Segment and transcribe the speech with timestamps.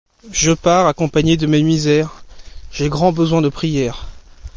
[0.31, 2.23] Je pars accompagné de mes misères,
[2.71, 4.07] j'ai grand besoin de prières.